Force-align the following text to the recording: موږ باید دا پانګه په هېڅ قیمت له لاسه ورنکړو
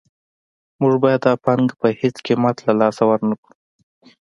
موږ 0.81 0.93
باید 1.03 1.21
دا 1.25 1.33
پانګه 1.43 1.75
په 1.81 1.87
هېڅ 1.99 2.15
قیمت 2.27 2.55
له 2.67 2.73
لاسه 2.81 3.03
ورنکړو 3.07 3.45